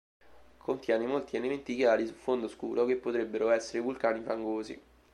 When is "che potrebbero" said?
2.85-3.51